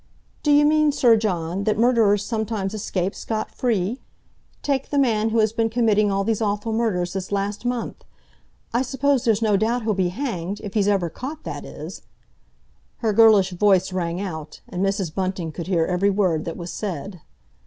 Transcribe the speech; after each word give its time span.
'""D'you 0.41 0.65
mean, 0.65 0.91
Sir 0.91 1.15
John, 1.15 1.63
that 1.65 1.77
murderers 1.77 2.25
sometimes 2.25 2.73
escape 2.73 3.13
scot 3.13 3.51
free? 3.51 4.01
Take 4.63 4.89
the 4.89 4.97
man 4.97 5.29
who 5.29 5.37
has 5.37 5.53
been 5.53 5.69
committing 5.69 6.09
all 6.09 6.23
these 6.23 6.41
awful 6.41 6.73
murders 6.73 7.13
this 7.13 7.31
last 7.31 7.65
month? 7.65 8.03
I 8.73 8.81
suppose 8.81 9.25
there's 9.25 9.43
no 9.43 9.57
doubt 9.57 9.83
he'll 9.83 9.93
be 9.93 10.09
hanged—if 10.09 10.73
he's 10.73 10.87
ever 10.87 11.11
caught, 11.11 11.43
that 11.43 11.65
is!" 11.65 12.01
Her 13.05 13.13
girlish 13.13 13.51
voice 13.51 13.93
rang 13.93 14.19
out, 14.19 14.61
and 14.67 14.83
Mrs. 14.83 15.13
Bunting 15.13 15.51
could 15.51 15.67
hear 15.67 15.85
every 15.85 16.09
word 16.09 16.45
that 16.45 16.57
was 16.57 16.73
said. 16.73 17.21